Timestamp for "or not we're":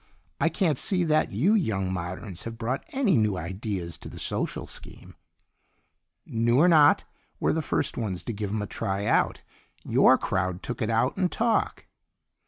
6.57-7.53